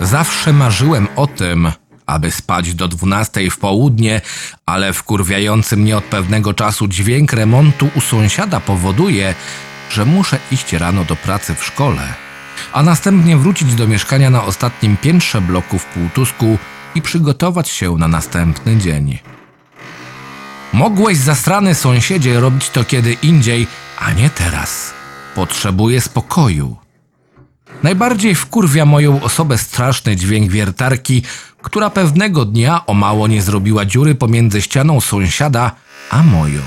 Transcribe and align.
Zawsze 0.00 0.52
marzyłem 0.52 1.08
o 1.16 1.26
tym, 1.26 1.72
aby 2.06 2.30
spać 2.30 2.74
do 2.74 2.88
dwunastej 2.88 3.50
w 3.50 3.58
południe, 3.58 4.20
ale 4.66 4.92
wkurwiający 4.92 5.76
mnie 5.76 5.96
od 5.96 6.04
pewnego 6.04 6.54
czasu 6.54 6.88
dźwięk 6.88 7.32
remontu 7.32 7.88
u 7.94 8.00
sąsiada 8.00 8.60
powoduje, 8.60 9.34
że 9.90 10.04
muszę 10.04 10.38
iść 10.52 10.72
rano 10.72 11.04
do 11.04 11.16
pracy 11.16 11.54
w 11.54 11.64
szkole, 11.64 12.14
a 12.72 12.82
następnie 12.82 13.36
wrócić 13.36 13.74
do 13.74 13.88
mieszkania 13.88 14.30
na 14.30 14.44
ostatnim 14.44 14.96
piętrze 14.96 15.40
bloku 15.40 15.78
w 15.78 15.84
Półtusku 15.84 16.58
i 16.94 17.02
przygotować 17.02 17.68
się 17.68 17.96
na 17.96 18.08
następny 18.08 18.76
dzień. 18.76 19.18
Mogłeś, 20.72 21.18
zasrany 21.18 21.74
sąsiedzie, 21.74 22.40
robić 22.40 22.70
to 22.70 22.84
kiedy 22.84 23.12
indziej, 23.12 23.66
a 23.98 24.12
nie 24.12 24.30
teraz. 24.30 24.94
Potrzebuję 25.34 26.00
spokoju. 26.00 26.76
Najbardziej 27.82 28.34
wkurwia 28.34 28.84
moją 28.84 29.22
osobę 29.22 29.58
straszny 29.58 30.16
dźwięk 30.16 30.50
wiertarki, 30.50 31.22
która 31.62 31.90
pewnego 31.90 32.44
dnia 32.44 32.86
o 32.86 32.94
mało 32.94 33.28
nie 33.28 33.42
zrobiła 33.42 33.84
dziury 33.84 34.14
pomiędzy 34.14 34.62
ścianą 34.62 35.00
sąsiada 35.00 35.72
a 36.10 36.22
moją. 36.22 36.60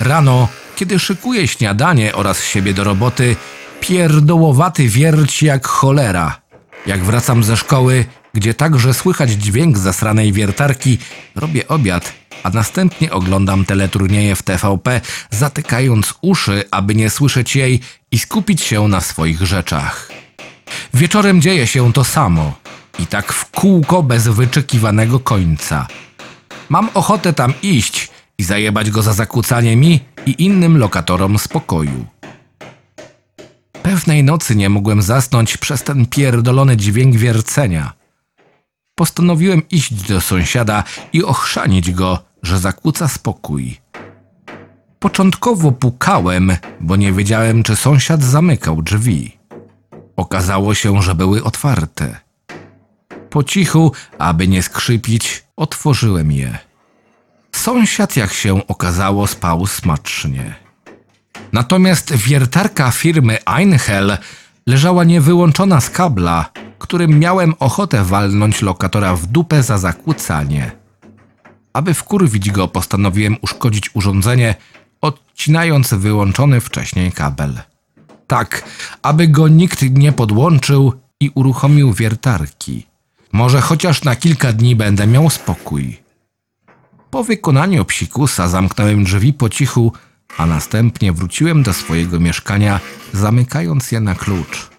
Rano, 0.00 0.48
kiedy 0.76 0.98
szykuję 0.98 1.48
śniadanie 1.48 2.14
oraz 2.14 2.44
siebie 2.44 2.74
do 2.74 2.84
roboty, 2.84 3.36
pierdołowaty 3.80 4.88
wierci 4.88 5.46
jak 5.46 5.66
cholera. 5.66 6.40
Jak 6.86 7.04
wracam 7.04 7.44
ze 7.44 7.56
szkoły, 7.56 8.04
gdzie 8.34 8.54
także 8.54 8.94
słychać 8.94 9.30
dźwięk 9.30 9.78
zasranej 9.78 10.32
wiertarki, 10.32 10.98
robię 11.34 11.68
obiad, 11.68 12.12
a 12.42 12.50
następnie 12.50 13.12
oglądam 13.12 13.64
teleturnieje 13.64 14.36
w 14.36 14.42
TVP, 14.42 15.00
zatykając 15.30 16.14
uszy, 16.20 16.64
aby 16.70 16.94
nie 16.94 17.10
słyszeć 17.10 17.56
jej 17.56 17.80
i 18.12 18.18
skupić 18.18 18.62
się 18.62 18.88
na 18.88 19.00
swoich 19.00 19.42
rzeczach. 19.42 20.10
Wieczorem 20.94 21.40
dzieje 21.40 21.66
się 21.66 21.92
to 21.92 22.04
samo 22.04 22.52
i 22.98 23.06
tak 23.06 23.32
w 23.32 23.50
kółko 23.50 24.02
bez 24.02 24.28
wyczekiwanego 24.28 25.20
końca. 25.20 25.86
Mam 26.68 26.90
ochotę 26.94 27.32
tam 27.32 27.54
iść 27.62 28.10
i 28.38 28.42
zajebać 28.42 28.90
go 28.90 29.02
za 29.02 29.12
zakłócanie 29.12 29.76
mi 29.76 30.00
i 30.26 30.44
innym 30.44 30.78
lokatorom 30.78 31.38
spokoju. 31.38 32.06
Pewnej 33.82 34.24
nocy 34.24 34.56
nie 34.56 34.68
mogłem 34.68 35.02
zasnąć 35.02 35.56
przez 35.56 35.82
ten 35.82 36.06
pierdolony 36.06 36.76
dźwięk 36.76 37.16
wiercenia. 37.16 37.92
Postanowiłem 38.94 39.62
iść 39.70 39.94
do 39.94 40.20
sąsiada 40.20 40.84
i 41.12 41.24
ochrzanić 41.24 41.92
go, 41.92 42.18
że 42.42 42.58
zakłóca 42.58 43.08
spokój. 43.08 43.80
Początkowo 45.00 45.72
pukałem, 45.72 46.52
bo 46.80 46.96
nie 46.96 47.12
wiedziałem, 47.12 47.62
czy 47.62 47.76
sąsiad 47.76 48.22
zamykał 48.22 48.82
drzwi. 48.82 49.38
Okazało 50.16 50.74
się, 50.74 51.02
że 51.02 51.14
były 51.14 51.44
otwarte. 51.44 52.16
Po 53.30 53.44
cichu, 53.44 53.92
aby 54.18 54.48
nie 54.48 54.62
skrzypić, 54.62 55.44
otworzyłem 55.56 56.32
je. 56.32 56.58
Sąsiad, 57.52 58.16
jak 58.16 58.32
się 58.32 58.66
okazało, 58.66 59.26
spał 59.26 59.66
smacznie. 59.66 60.54
Natomiast 61.52 62.14
wiertarka 62.14 62.90
firmy 62.90 63.38
Einhell 63.44 64.18
leżała 64.66 65.04
niewyłączona 65.04 65.80
z 65.80 65.90
kabla, 65.90 66.50
którym 66.78 67.18
miałem 67.18 67.54
ochotę 67.58 68.04
walnąć 68.04 68.62
lokatora 68.62 69.16
w 69.16 69.26
dupę 69.26 69.62
za 69.62 69.78
zakłócanie. 69.78 70.70
Aby 71.72 71.94
wkurwić 71.94 72.50
go, 72.50 72.68
postanowiłem 72.68 73.36
uszkodzić 73.42 73.90
urządzenie, 73.94 74.54
odcinając 75.40 75.94
wyłączony 75.94 76.60
wcześniej 76.60 77.12
kabel. 77.12 77.60
Tak, 78.26 78.64
aby 79.02 79.28
go 79.28 79.48
nikt 79.48 79.82
nie 79.82 80.12
podłączył 80.12 80.92
i 81.20 81.30
uruchomił 81.34 81.92
wiertarki. 81.92 82.86
Może 83.32 83.60
chociaż 83.60 84.04
na 84.04 84.16
kilka 84.16 84.52
dni 84.52 84.76
będę 84.76 85.06
miał 85.06 85.30
spokój. 85.30 86.00
Po 87.10 87.24
wykonaniu 87.24 87.84
psikusa 87.84 88.48
zamknąłem 88.48 89.04
drzwi 89.04 89.32
po 89.32 89.48
cichu, 89.48 89.92
a 90.36 90.46
następnie 90.46 91.12
wróciłem 91.12 91.62
do 91.62 91.72
swojego 91.72 92.20
mieszkania, 92.20 92.80
zamykając 93.12 93.92
je 93.92 94.00
na 94.00 94.14
klucz. 94.14 94.70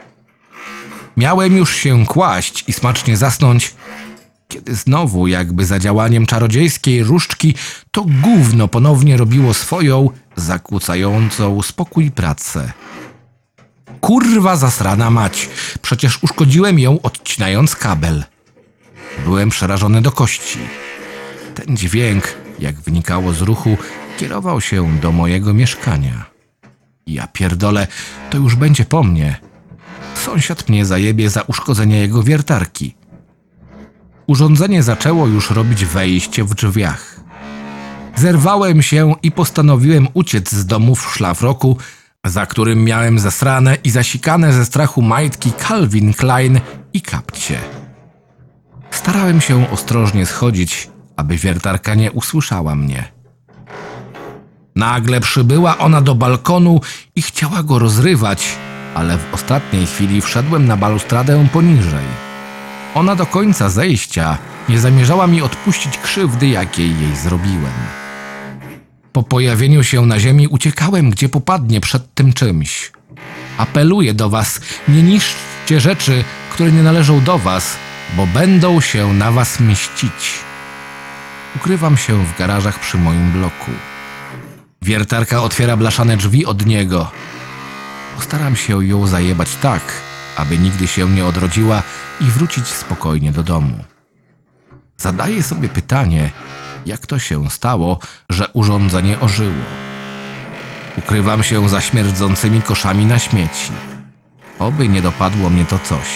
Miałem 1.18 1.58
już 1.58 1.76
się 1.76 2.06
kłaść 2.06 2.64
i 2.68 2.74
smacznie 2.74 3.18
zasnąć, 3.18 3.76
kiedy 4.52 4.76
znowu, 4.76 5.28
jakby 5.28 5.66
za 5.66 5.80
działaniem 5.80 6.26
czarodziejskiej 6.26 7.04
różdżki, 7.04 7.56
to 7.92 8.06
gówno 8.22 8.68
ponownie 8.68 9.18
robiło 9.18 9.54
swoją, 9.54 10.10
zakłócającą 10.36 11.62
spokój 11.62 12.12
pracę. 12.12 12.72
Kurwa 14.02 14.56
zasrana 14.56 15.12
mać, 15.12 15.50
przecież 15.82 16.24
uszkodziłem 16.24 16.80
ją 16.80 17.02
odcinając 17.02 17.76
kabel. 17.76 18.24
Byłem 19.24 19.50
przerażony 19.50 20.02
do 20.02 20.12
kości. 20.12 20.60
Ten 21.56 21.78
dźwięk, 21.78 22.24
jak 22.60 22.82
wynikało 22.82 23.34
z 23.34 23.42
ruchu, 23.42 23.78
kierował 24.18 24.62
się 24.62 25.00
do 25.00 25.12
mojego 25.12 25.54
mieszkania. 25.54 26.26
Ja 27.08 27.28
pierdolę, 27.28 27.88
to 28.30 28.38
już 28.38 28.56
będzie 28.56 28.86
po 28.86 29.04
mnie. 29.04 29.38
Sąsiad 30.26 30.70
mnie 30.70 30.86
zajebie 30.86 31.30
za 31.30 31.42
uszkodzenie 31.42 31.98
jego 31.98 32.24
wiertarki. 32.24 33.01
Urządzenie 34.32 34.84
zaczęło 34.84 35.28
już 35.28 35.52
robić 35.52 35.86
wejście 35.86 36.44
w 36.44 36.56
drzwiach. 36.56 37.20
Zerwałem 38.16 38.82
się 38.82 39.16
i 39.24 39.32
postanowiłem 39.32 40.08
uciec 40.14 40.52
z 40.52 40.66
domu 40.66 40.96
w 40.96 41.02
szlafroku, 41.02 41.78
za 42.26 42.46
którym 42.46 42.84
miałem 42.84 43.20
zasrane 43.20 43.78
i 43.84 43.90
zasikane 43.90 44.54
ze 44.54 44.66
strachu 44.66 45.02
majtki 45.02 45.52
Calvin 45.68 46.14
Klein 46.14 46.60
i 46.94 47.02
kapcie. 47.02 47.60
Starałem 48.92 49.42
się 49.42 49.72
ostrożnie 49.72 50.26
schodzić, 50.26 50.90
aby 51.16 51.38
wiertarka 51.38 51.96
nie 51.96 52.12
usłyszała 52.12 52.76
mnie. 52.76 53.12
Nagle 54.76 55.22
przybyła 55.22 55.78
ona 55.78 56.02
do 56.02 56.16
balkonu 56.16 56.82
i 57.16 57.22
chciała 57.22 57.64
go 57.64 57.80
rozrywać, 57.80 58.48
ale 58.96 59.18
w 59.18 59.34
ostatniej 59.34 59.86
chwili 59.86 60.22
wszedłem 60.22 60.68
na 60.68 60.78
balustradę 60.78 61.48
poniżej. 61.54 62.31
Ona 62.96 63.16
do 63.16 63.26
końca 63.26 63.70
zejścia 63.70 64.38
nie 64.70 64.80
zamierzała 64.80 65.28
mi 65.28 65.42
odpuścić 65.42 65.98
krzywdy, 65.98 66.48
jakiej 66.48 67.00
jej 67.00 67.16
zrobiłem. 67.16 67.74
Po 69.12 69.24
pojawieniu 69.24 69.84
się 69.84 70.06
na 70.06 70.20
ziemi 70.20 70.48
uciekałem, 70.48 71.10
gdzie 71.10 71.30
popadnie 71.30 71.82
przed 71.82 72.14
tym 72.14 72.34
czymś. 72.34 72.92
Apeluję 73.58 74.14
do 74.14 74.30
was, 74.30 74.62
nie 74.88 75.04
niszczcie 75.04 75.80
rzeczy, 75.80 76.24
które 76.50 76.72
nie 76.72 76.84
należą 76.84 77.22
do 77.24 77.38
was, 77.38 77.78
bo 78.18 78.28
będą 78.28 78.82
się 78.82 79.14
na 79.14 79.32
was 79.32 79.60
mścić. 79.60 80.40
Ukrywam 81.56 81.98
się 81.98 82.26
w 82.26 82.38
garażach 82.38 82.80
przy 82.80 82.98
moim 82.98 83.32
bloku. 83.32 83.72
Wiertarka 84.82 85.42
otwiera 85.42 85.78
blaszane 85.78 86.18
drzwi 86.18 86.46
od 86.46 86.66
niego. 86.66 87.12
Postaram 88.16 88.56
się 88.56 88.86
ją 88.86 89.08
zajebać 89.08 89.56
tak, 89.56 89.82
aby 90.38 90.58
nigdy 90.58 90.88
się 90.88 91.10
nie 91.10 91.26
odrodziła 91.26 91.84
i 92.22 92.24
wrócić 92.24 92.68
spokojnie 92.68 93.32
do 93.32 93.44
domu. 93.44 93.84
Zadaję 94.98 95.44
sobie 95.44 95.70
pytanie, 95.70 96.32
jak 96.86 97.06
to 97.06 97.20
się 97.20 97.50
stało, 97.50 98.00
że 98.30 98.48
urządzenie 98.48 99.20
ożyło. 99.20 99.64
Ukrywam 100.98 101.44
się 101.44 101.70
za 101.70 101.82
śmierdzącymi 101.82 102.62
koszami 102.62 103.06
na 103.06 103.20
śmieci. 103.20 103.72
Oby 104.60 104.88
nie 104.88 105.02
dopadło 105.02 105.50
mnie 105.50 105.66
to 105.66 105.80
coś. 105.80 106.08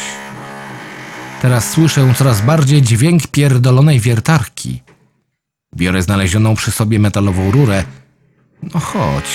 Teraz 1.41 1.69
słyszę 1.71 2.13
coraz 2.17 2.41
bardziej 2.41 2.81
dźwięk 2.81 3.27
pierdolonej 3.27 3.99
wiertarki. 3.99 4.81
Biorę 5.75 6.01
znalezioną 6.01 6.55
przy 6.55 6.71
sobie 6.71 6.99
metalową 6.99 7.51
rurę. 7.51 7.83
No 8.73 8.79
chodź, 8.79 9.29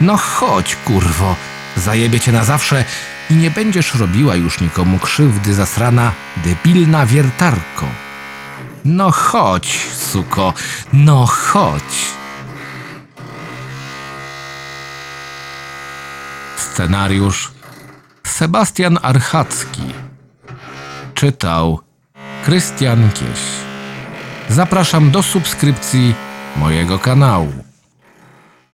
no 0.00 0.16
chodź, 0.16 0.76
kurwo. 0.76 1.36
Zajebie 1.76 2.20
cię 2.20 2.32
na 2.32 2.44
zawsze 2.44 2.84
i 3.30 3.34
nie 3.34 3.50
będziesz 3.50 3.94
robiła 3.94 4.36
już 4.36 4.60
nikomu 4.60 4.98
krzywdy 4.98 5.54
zasrana, 5.54 6.12
debilna 6.36 7.06
wiertarko. 7.06 7.86
No 8.84 9.10
chodź, 9.10 9.86
suko, 9.92 10.52
no 10.92 11.26
chodź. 11.26 12.14
Scenariusz 16.56 17.52
Sebastian 18.26 18.98
Archacki 19.02 19.82
Czytał 21.14 21.80
Krystian 22.44 23.10
Kieś 23.10 23.40
Zapraszam 24.48 25.10
do 25.10 25.22
subskrypcji 25.22 26.14
mojego 26.56 26.98
kanału. 26.98 27.63